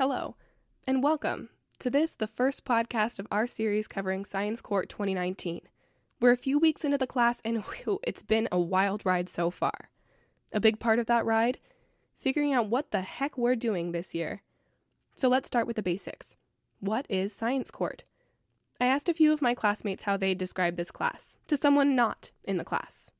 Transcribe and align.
Hello, 0.00 0.34
and 0.86 1.02
welcome 1.02 1.50
to 1.78 1.90
this, 1.90 2.14
the 2.14 2.26
first 2.26 2.64
podcast 2.64 3.18
of 3.18 3.26
our 3.30 3.46
series 3.46 3.86
covering 3.86 4.24
Science 4.24 4.62
Court 4.62 4.88
2019. 4.88 5.60
We're 6.22 6.32
a 6.32 6.38
few 6.38 6.58
weeks 6.58 6.86
into 6.86 6.96
the 6.96 7.06
class, 7.06 7.42
and 7.44 7.62
whew, 7.64 8.00
it's 8.02 8.22
been 8.22 8.48
a 8.50 8.58
wild 8.58 9.04
ride 9.04 9.28
so 9.28 9.50
far. 9.50 9.90
A 10.54 10.58
big 10.58 10.80
part 10.80 11.00
of 11.00 11.04
that 11.04 11.26
ride? 11.26 11.58
Figuring 12.18 12.54
out 12.54 12.70
what 12.70 12.92
the 12.92 13.02
heck 13.02 13.36
we're 13.36 13.54
doing 13.54 13.92
this 13.92 14.14
year. 14.14 14.40
So 15.16 15.28
let's 15.28 15.48
start 15.48 15.66
with 15.66 15.76
the 15.76 15.82
basics. 15.82 16.34
What 16.78 17.04
is 17.10 17.34
Science 17.34 17.70
Court? 17.70 18.04
I 18.80 18.86
asked 18.86 19.10
a 19.10 19.14
few 19.14 19.34
of 19.34 19.42
my 19.42 19.54
classmates 19.54 20.04
how 20.04 20.16
they 20.16 20.34
describe 20.34 20.78
this 20.78 20.90
class 20.90 21.36
to 21.48 21.58
someone 21.58 21.94
not 21.94 22.30
in 22.44 22.56
the 22.56 22.64
class. 22.64 23.10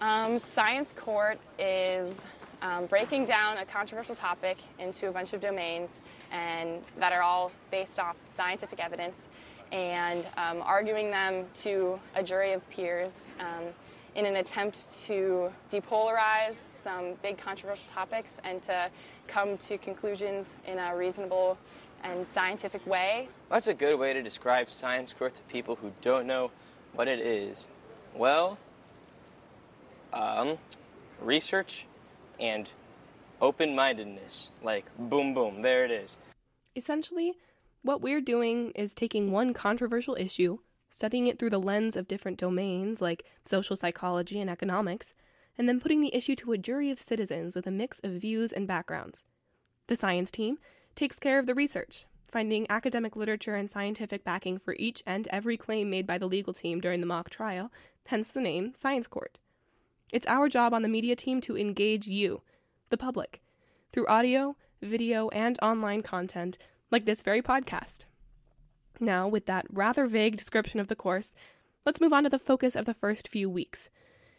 Um, 0.00 0.40
Science 0.40 0.92
Court 0.92 1.38
is 1.60 2.24
um, 2.66 2.86
breaking 2.86 3.26
down 3.26 3.58
a 3.58 3.64
controversial 3.64 4.14
topic 4.14 4.56
into 4.78 5.08
a 5.08 5.12
bunch 5.12 5.32
of 5.32 5.40
domains 5.40 6.00
and 6.32 6.82
that 6.98 7.12
are 7.12 7.22
all 7.22 7.52
based 7.70 7.98
off 7.98 8.16
scientific 8.26 8.80
evidence 8.80 9.28
and 9.72 10.26
um, 10.36 10.62
arguing 10.62 11.10
them 11.10 11.44
to 11.54 11.98
a 12.14 12.22
jury 12.22 12.52
of 12.52 12.68
peers 12.70 13.28
um, 13.40 13.64
in 14.14 14.26
an 14.26 14.36
attempt 14.36 15.04
to 15.04 15.50
depolarize 15.70 16.54
some 16.54 17.14
big 17.22 17.38
controversial 17.38 17.86
topics 17.92 18.38
and 18.44 18.62
to 18.62 18.90
come 19.28 19.56
to 19.58 19.78
conclusions 19.78 20.56
in 20.66 20.78
a 20.78 20.96
reasonable 20.96 21.58
and 22.02 22.26
scientific 22.28 22.84
way. 22.86 23.28
That's 23.50 23.66
a 23.68 23.74
good 23.74 23.98
way 23.98 24.12
to 24.12 24.22
describe 24.22 24.68
science 24.68 25.14
court 25.14 25.34
to 25.34 25.42
people 25.42 25.76
who 25.76 25.92
don't 26.00 26.26
know 26.26 26.50
what 26.94 27.08
it 27.08 27.20
is. 27.20 27.68
Well, 28.14 28.58
um, 30.12 30.56
research 31.20 31.86
and 32.40 32.70
open 33.40 33.74
mindedness. 33.74 34.50
Like, 34.62 34.86
boom, 34.98 35.34
boom, 35.34 35.62
there 35.62 35.84
it 35.84 35.90
is. 35.90 36.18
Essentially, 36.74 37.34
what 37.82 38.00
we're 38.00 38.20
doing 38.20 38.72
is 38.72 38.94
taking 38.94 39.30
one 39.30 39.54
controversial 39.54 40.16
issue, 40.18 40.58
studying 40.90 41.26
it 41.26 41.38
through 41.38 41.50
the 41.50 41.58
lens 41.60 41.96
of 41.96 42.08
different 42.08 42.38
domains 42.38 43.00
like 43.00 43.24
social 43.44 43.76
psychology 43.76 44.40
and 44.40 44.50
economics, 44.50 45.14
and 45.58 45.68
then 45.68 45.80
putting 45.80 46.00
the 46.00 46.14
issue 46.14 46.36
to 46.36 46.52
a 46.52 46.58
jury 46.58 46.90
of 46.90 46.98
citizens 46.98 47.56
with 47.56 47.66
a 47.66 47.70
mix 47.70 48.00
of 48.00 48.12
views 48.12 48.52
and 48.52 48.66
backgrounds. 48.66 49.24
The 49.86 49.96
science 49.96 50.30
team 50.30 50.58
takes 50.94 51.18
care 51.18 51.38
of 51.38 51.46
the 51.46 51.54
research, 51.54 52.06
finding 52.28 52.66
academic 52.68 53.16
literature 53.16 53.54
and 53.54 53.70
scientific 53.70 54.24
backing 54.24 54.58
for 54.58 54.74
each 54.78 55.02
and 55.06 55.28
every 55.28 55.56
claim 55.56 55.88
made 55.88 56.06
by 56.06 56.18
the 56.18 56.26
legal 56.26 56.52
team 56.52 56.80
during 56.80 57.00
the 57.00 57.06
mock 57.06 57.30
trial, 57.30 57.70
hence 58.06 58.28
the 58.28 58.40
name 58.40 58.74
Science 58.74 59.06
Court. 59.06 59.38
It's 60.12 60.26
our 60.26 60.48
job 60.48 60.72
on 60.72 60.82
the 60.82 60.88
media 60.88 61.16
team 61.16 61.40
to 61.42 61.56
engage 61.56 62.06
you, 62.06 62.42
the 62.88 62.96
public, 62.96 63.42
through 63.92 64.06
audio, 64.06 64.56
video, 64.80 65.28
and 65.30 65.58
online 65.60 66.02
content 66.02 66.58
like 66.90 67.04
this 67.04 67.22
very 67.22 67.42
podcast. 67.42 68.04
Now, 69.00 69.28
with 69.28 69.46
that 69.46 69.66
rather 69.70 70.06
vague 70.06 70.36
description 70.36 70.80
of 70.80 70.88
the 70.88 70.96
course, 70.96 71.34
let's 71.84 72.00
move 72.00 72.12
on 72.12 72.24
to 72.24 72.30
the 72.30 72.38
focus 72.38 72.76
of 72.76 72.84
the 72.84 72.94
first 72.94 73.28
few 73.28 73.50
weeks 73.50 73.88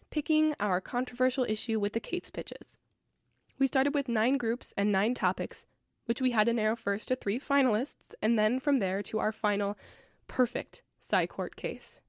picking 0.10 0.54
our 0.60 0.80
controversial 0.80 1.46
issue 1.48 1.80
with 1.80 1.94
the 1.94 2.00
case 2.00 2.30
pitches. 2.30 2.78
We 3.60 3.68
started 3.68 3.94
with 3.94 4.08
nine 4.08 4.38
groups 4.38 4.74
and 4.78 4.92
nine 4.92 5.14
topics, 5.14 5.66
which 6.06 6.22
we 6.22 6.32
had 6.32 6.46
to 6.46 6.54
narrow 6.54 6.76
first 6.76 7.10
to 7.10 7.16
three 7.16 7.40
finalists, 7.40 8.14
and 8.22 8.38
then 8.38 8.60
from 8.60 8.78
there 8.78 9.02
to 9.04 9.20
our 9.20 9.32
final 9.32 9.78
perfect 10.28 10.84
Sci 11.02 11.26
Court 11.28 11.56
case. 11.56 12.00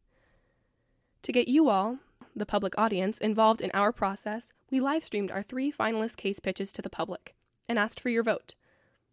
To 1.22 1.32
get 1.32 1.48
you 1.48 1.68
all, 1.68 1.98
the 2.38 2.46
public 2.46 2.76
audience, 2.78 3.18
involved 3.18 3.60
in 3.60 3.70
our 3.74 3.92
process, 3.92 4.52
we 4.70 4.80
live 4.80 5.04
streamed 5.04 5.30
our 5.30 5.42
three 5.42 5.70
finalist 5.72 6.16
case 6.16 6.40
pitches 6.40 6.72
to 6.72 6.82
the 6.82 6.90
public 6.90 7.34
and 7.68 7.78
asked 7.78 8.00
for 8.00 8.08
your 8.08 8.22
vote. 8.22 8.54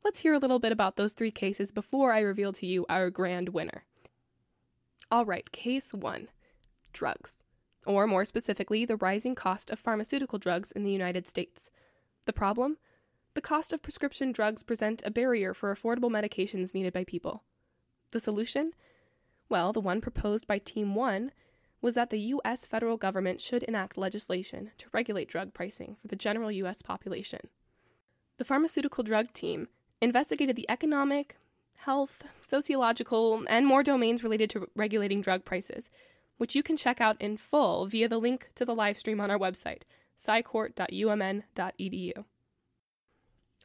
Let's 0.03 0.19
hear 0.19 0.33
a 0.33 0.39
little 0.39 0.59
bit 0.59 0.71
about 0.71 0.95
those 0.95 1.13
three 1.13 1.31
cases 1.31 1.71
before 1.71 2.13
I 2.13 2.19
reveal 2.19 2.53
to 2.53 2.65
you 2.65 2.85
our 2.87 3.09
grand 3.09 3.49
winner. 3.49 3.85
All 5.11 5.25
right, 5.25 5.51
case 5.51 5.93
one 5.93 6.27
drugs, 6.93 7.37
or 7.85 8.07
more 8.07 8.23
specifically, 8.25 8.85
the 8.85 8.95
rising 8.95 9.35
cost 9.35 9.69
of 9.69 9.79
pharmaceutical 9.79 10.39
drugs 10.39 10.71
in 10.71 10.83
the 10.83 10.91
United 10.91 11.27
States. 11.27 11.71
The 12.25 12.33
problem? 12.33 12.77
The 13.33 13.41
cost 13.41 13.73
of 13.73 13.81
prescription 13.81 14.31
drugs 14.31 14.63
present 14.63 15.03
a 15.05 15.11
barrier 15.11 15.53
for 15.53 15.73
affordable 15.73 16.09
medications 16.09 16.73
needed 16.73 16.93
by 16.93 17.03
people. 17.03 17.43
The 18.11 18.19
solution? 18.19 18.71
Well, 19.49 19.73
the 19.73 19.81
one 19.81 20.01
proposed 20.01 20.47
by 20.47 20.59
Team 20.59 20.95
1 20.95 21.31
was 21.81 21.95
that 21.95 22.09
the 22.09 22.19
U.S. 22.19 22.65
federal 22.65 22.97
government 22.97 23.41
should 23.41 23.63
enact 23.63 23.97
legislation 23.97 24.71
to 24.77 24.87
regulate 24.91 25.29
drug 25.29 25.53
pricing 25.53 25.97
for 26.01 26.07
the 26.07 26.15
general 26.15 26.51
U.S. 26.51 26.81
population. 26.81 27.47
The 28.37 28.45
pharmaceutical 28.45 29.03
drug 29.03 29.31
team 29.33 29.67
investigated 30.01 30.55
the 30.55 30.69
economic, 30.69 31.37
health, 31.75 32.25
sociological, 32.41 33.43
and 33.47 33.65
more 33.65 33.83
domains 33.83 34.23
related 34.23 34.49
to 34.51 34.67
regulating 34.75 35.21
drug 35.21 35.45
prices, 35.45 35.89
which 36.37 36.55
you 36.55 36.63
can 36.63 36.75
check 36.75 36.99
out 36.99 37.21
in 37.21 37.37
full 37.37 37.85
via 37.85 38.09
the 38.09 38.17
link 38.17 38.49
to 38.55 38.65
the 38.65 38.75
live 38.75 38.97
stream 38.97 39.21
on 39.21 39.31
our 39.31 39.39
website, 39.39 39.83
scicourt.umn.edu. 40.17 42.25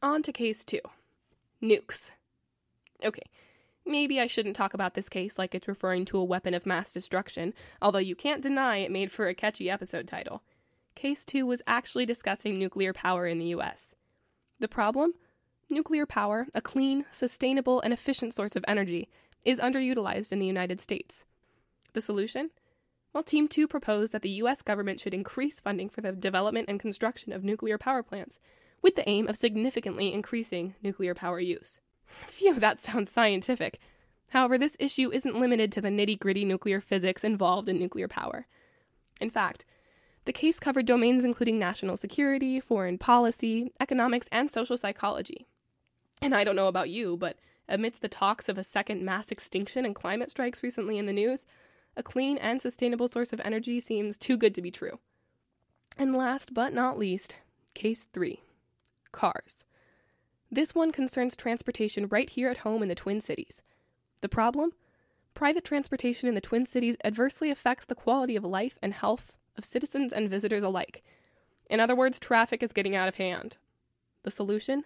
On 0.02 0.22
to 0.22 0.32
case 0.32 0.64
two 0.64 0.80
nukes. 1.62 2.10
Okay, 3.04 3.22
Maybe 3.86 4.20
I 4.20 4.26
shouldn't 4.26 4.56
talk 4.56 4.74
about 4.74 4.94
this 4.94 5.08
case 5.08 5.38
like 5.38 5.54
it's 5.54 5.68
referring 5.68 6.04
to 6.06 6.18
a 6.18 6.24
weapon 6.24 6.54
of 6.54 6.66
mass 6.66 6.92
destruction, 6.92 7.54
although 7.82 7.98
you 7.98 8.14
can't 8.14 8.42
deny 8.42 8.76
it 8.78 8.90
made 8.90 9.10
for 9.10 9.26
a 9.26 9.34
catchy 9.34 9.70
episode 9.70 10.06
title. 10.06 10.42
Case 10.94 11.24
2 11.24 11.46
was 11.46 11.62
actually 11.66 12.06
discussing 12.06 12.58
nuclear 12.58 12.92
power 12.92 13.26
in 13.26 13.38
the 13.38 13.46
US. 13.46 13.94
The 14.58 14.68
problem? 14.68 15.14
Nuclear 15.68 16.04
power, 16.04 16.46
a 16.54 16.60
clean, 16.60 17.06
sustainable, 17.10 17.80
and 17.80 17.92
efficient 17.92 18.34
source 18.34 18.56
of 18.56 18.64
energy, 18.68 19.08
is 19.44 19.60
underutilized 19.60 20.32
in 20.32 20.38
the 20.38 20.46
United 20.46 20.80
States. 20.80 21.24
The 21.92 22.00
solution? 22.00 22.50
Well, 23.12 23.22
Team 23.22 23.48
2 23.48 23.66
proposed 23.66 24.12
that 24.12 24.22
the 24.22 24.30
US 24.42 24.62
government 24.62 25.00
should 25.00 25.14
increase 25.14 25.58
funding 25.58 25.88
for 25.88 26.00
the 26.00 26.12
development 26.12 26.68
and 26.68 26.78
construction 26.78 27.32
of 27.32 27.42
nuclear 27.42 27.78
power 27.78 28.02
plants, 28.02 28.38
with 28.82 28.94
the 28.94 29.08
aim 29.08 29.26
of 29.26 29.36
significantly 29.36 30.12
increasing 30.12 30.74
nuclear 30.82 31.14
power 31.14 31.40
use. 31.40 31.80
Phew, 32.26 32.58
that 32.60 32.80
sounds 32.80 33.10
scientific. 33.10 33.78
However, 34.30 34.58
this 34.58 34.76
issue 34.78 35.10
isn't 35.12 35.38
limited 35.38 35.72
to 35.72 35.80
the 35.80 35.88
nitty 35.88 36.18
gritty 36.18 36.44
nuclear 36.44 36.80
physics 36.80 37.24
involved 37.24 37.68
in 37.68 37.78
nuclear 37.78 38.08
power. 38.08 38.46
In 39.20 39.30
fact, 39.30 39.64
the 40.24 40.32
case 40.32 40.60
covered 40.60 40.86
domains 40.86 41.24
including 41.24 41.58
national 41.58 41.96
security, 41.96 42.60
foreign 42.60 42.98
policy, 42.98 43.72
economics, 43.80 44.28
and 44.30 44.50
social 44.50 44.76
psychology. 44.76 45.46
And 46.22 46.34
I 46.34 46.44
don't 46.44 46.56
know 46.56 46.68
about 46.68 46.90
you, 46.90 47.16
but 47.16 47.38
amidst 47.68 48.02
the 48.02 48.08
talks 48.08 48.48
of 48.48 48.58
a 48.58 48.64
second 48.64 49.02
mass 49.02 49.30
extinction 49.30 49.84
and 49.84 49.94
climate 49.94 50.30
strikes 50.30 50.62
recently 50.62 50.98
in 50.98 51.06
the 51.06 51.12
news, 51.12 51.46
a 51.96 52.02
clean 52.02 52.38
and 52.38 52.60
sustainable 52.60 53.08
source 53.08 53.32
of 53.32 53.40
energy 53.40 53.80
seems 53.80 54.18
too 54.18 54.36
good 54.36 54.54
to 54.54 54.62
be 54.62 54.70
true. 54.70 54.98
And 55.96 56.14
last 56.14 56.54
but 56.54 56.72
not 56.72 56.98
least, 56.98 57.36
case 57.74 58.06
three 58.12 58.42
cars. 59.12 59.64
This 60.52 60.74
one 60.74 60.90
concerns 60.90 61.36
transportation 61.36 62.08
right 62.08 62.28
here 62.28 62.48
at 62.48 62.58
home 62.58 62.82
in 62.82 62.88
the 62.88 62.96
Twin 62.96 63.20
Cities. 63.20 63.62
The 64.20 64.28
problem? 64.28 64.72
Private 65.32 65.64
transportation 65.64 66.28
in 66.28 66.34
the 66.34 66.40
Twin 66.40 66.66
Cities 66.66 66.96
adversely 67.04 67.50
affects 67.50 67.84
the 67.84 67.94
quality 67.94 68.34
of 68.34 68.44
life 68.44 68.76
and 68.82 68.92
health 68.92 69.38
of 69.56 69.64
citizens 69.64 70.12
and 70.12 70.28
visitors 70.28 70.64
alike. 70.64 71.04
In 71.70 71.78
other 71.78 71.94
words, 71.94 72.18
traffic 72.18 72.64
is 72.64 72.72
getting 72.72 72.96
out 72.96 73.06
of 73.06 73.14
hand. 73.14 73.58
The 74.24 74.30
solution? 74.32 74.84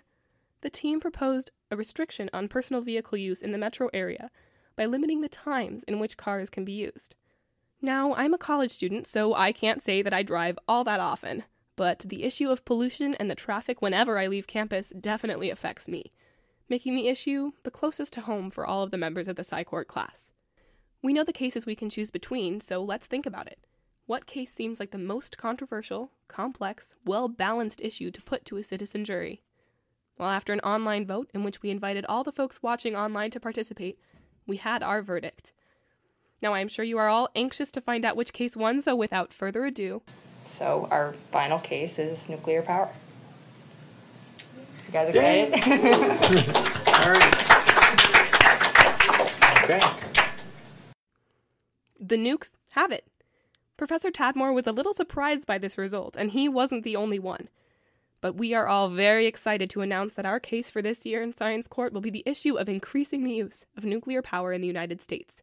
The 0.61 0.69
team 0.69 1.01
proposed 1.01 1.51
a 1.71 1.77
restriction 1.77 2.29
on 2.35 2.49
personal 2.49 2.83
vehicle 2.83 3.17
use 3.17 3.41
in 3.41 3.53
the 3.53 3.59
metro 3.59 3.89
area 3.95 4.29
by 4.77 4.85
limiting 4.85 5.23
the 5.23 5.29
times 5.31 5.83
in 5.85 5.99
which 5.99 6.19
cars 6.19 6.51
can 6.51 6.67
be 6.67 6.73
used. 6.73 7.15
Now, 7.81 8.13
I'm 8.15 8.35
a 8.35 8.39
college 8.39 8.71
student, 8.71 9.07
so 9.07 9.35
I 9.35 9.53
can't 9.53 9.81
say 9.81 10.03
that 10.03 10.13
I 10.13 10.23
drive 10.23 10.59
all 10.69 10.85
that 10.85 11.01
often 11.01 11.45
but 11.77 12.01
the 12.01 12.25
issue 12.25 12.51
of 12.51 12.65
pollution 12.65 13.15
and 13.15 13.29
the 13.29 13.35
traffic 13.35 13.83
whenever 13.83 14.19
I 14.19 14.27
leave 14.27 14.47
campus 14.47 14.93
definitely 14.99 15.51
affects 15.51 15.89
me, 15.89 16.13
making 16.69 16.95
the 16.95 17.09
issue 17.09 17.53
the 17.63 17.71
closest 17.71 18.13
to 18.15 18.23
home 18.23 18.51
for 18.51 18.67
all 18.67 18.83
of 18.83 18.91
the 18.91 18.99
members 18.99 19.29
of 19.29 19.37
the 19.37 19.43
SciCourt 19.43 19.87
class. 19.87 20.33
We 21.03 21.13
know 21.13 21.25
the 21.25 21.33
cases 21.33 21.67
we 21.67 21.75
can 21.75 21.91
choose 21.91 22.11
between, 22.11 22.61
so 22.61 22.83
let's 22.83 23.07
think 23.07 23.27
about 23.27 23.47
it. 23.47 23.59
What 24.07 24.27
case 24.27 24.53
seems 24.53 24.81
like 24.81 24.91
the 24.91 24.99
most 24.99 25.39
controversial, 25.39 26.13
complex, 26.29 26.95
well 27.05 27.29
balanced 27.29 27.81
issue 27.81 28.11
to 28.11 28.23
put 28.23 28.45
to 28.47 28.59
a 28.59 28.63
citizen 28.63 29.05
jury? 29.05 29.43
Well, 30.19 30.29
after 30.29 30.53
an 30.53 30.61
online 30.61 31.07
vote 31.07 31.31
in 31.35 31.43
which 31.43 31.63
we 31.63 31.71
invited 31.71 32.07
all 32.07 32.23
the 32.23 32.33
folks 32.33 32.63
watching 32.63 32.95
online 32.95 33.31
to 33.33 33.41
participate, 33.41 33.99
we 34.47 34.59
had 34.59 34.83
our 34.83 35.03
verdict. 35.03 35.53
Now, 36.41 36.53
I 36.53 36.61
am 36.61 36.69
sure 36.69 36.85
you 36.85 36.99
are 36.99 37.09
all 37.09 37.31
anxious 37.35 37.73
to 37.73 37.81
find 37.81 38.05
out 38.05 38.17
which 38.17 38.33
case 38.33 38.57
won, 38.57 38.83
so 38.83 38.95
without 38.95 39.33
further 39.33 39.65
ado, 39.65 40.03
so 40.45 40.89
our 40.91 41.15
final 41.31 41.59
case 41.59 41.99
is 41.99 42.29
nuclear 42.29 42.63
power. 42.63 42.91
You 44.87 44.93
guys 44.93 45.15
excited? 45.15 45.55
okay. 49.65 49.81
The 51.99 52.17
nukes 52.17 52.53
have 52.73 52.93
it. 52.93 53.07
Professor 53.77 54.11
Tadmore 54.11 54.53
was 54.53 54.67
a 54.67 54.73
little 54.73 54.93
surprised 54.93 55.47
by 55.47 55.59
this 55.59 55.79
result, 55.79 56.17
and 56.17 56.31
he 56.31 56.49
wasn't 56.49 56.85
the 56.85 56.97
only 56.97 57.19
one. 57.19 57.49
but 58.21 58.37
we 58.37 58.55
are 58.55 58.67
all 58.67 58.89
very 58.89 59.27
excited 59.27 59.69
to 59.69 59.83
announce 59.83 60.15
that 60.15 60.25
our 60.25 60.41
case 60.41 60.71
for 60.71 60.81
this 60.81 61.05
year 61.05 61.23
in 61.23 61.31
Science 61.35 61.69
Court 61.69 61.93
will 61.93 62.01
be 62.01 62.09
the 62.09 62.23
issue 62.25 62.57
of 62.57 62.71
increasing 62.71 63.23
the 63.23 63.35
use 63.35 63.67
of 63.77 63.85
nuclear 63.85 64.23
power 64.23 64.55
in 64.55 64.63
the 64.63 64.67
United 64.67 65.03
States. 65.03 65.43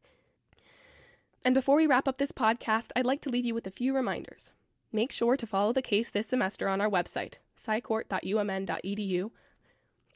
And 1.45 1.53
before 1.53 1.75
we 1.75 1.85
wrap 1.85 2.07
up 2.07 2.17
this 2.17 2.31
podcast, 2.31 2.89
I'd 2.95 3.05
like 3.05 3.21
to 3.21 3.29
leave 3.29 3.45
you 3.45 3.53
with 3.53 3.67
a 3.67 3.71
few 3.71 3.95
reminders. 3.95 4.49
Make 4.91 5.11
sure 5.11 5.37
to 5.37 5.47
follow 5.47 5.71
the 5.71 5.81
case 5.81 6.09
this 6.09 6.27
semester 6.27 6.67
on 6.67 6.81
our 6.81 6.89
website, 6.89 7.35
scicourt.umn.edu, 7.57 9.31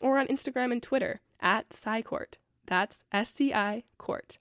or 0.02 0.18
on 0.18 0.28
Instagram 0.28 0.72
and 0.72 0.84
Twitter 0.84 1.22
at 1.40 1.70
scicourt. 1.70 2.36
That's 2.66 3.04
S 3.12 3.32
C 3.32 3.54
I 3.54 3.84
Court. 3.98 4.38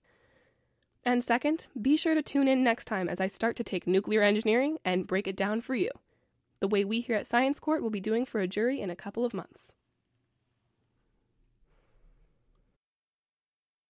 And 1.04 1.22
second, 1.22 1.66
be 1.80 1.96
sure 1.96 2.14
to 2.14 2.22
tune 2.22 2.48
in 2.48 2.64
next 2.64 2.86
time 2.86 3.08
as 3.08 3.20
I 3.20 3.26
start 3.26 3.56
to 3.56 3.64
take 3.64 3.86
nuclear 3.86 4.22
engineering 4.22 4.78
and 4.84 5.06
break 5.06 5.28
it 5.28 5.36
down 5.36 5.60
for 5.60 5.74
you, 5.74 5.90
the 6.60 6.68
way 6.68 6.84
we 6.84 7.00
here 7.00 7.16
at 7.16 7.26
Science 7.26 7.60
Court 7.60 7.82
will 7.82 7.90
be 7.90 8.00
doing 8.00 8.24
for 8.24 8.40
a 8.40 8.48
jury 8.48 8.80
in 8.80 8.88
a 8.90 8.96
couple 8.96 9.24
of 9.24 9.34
months. 9.34 9.72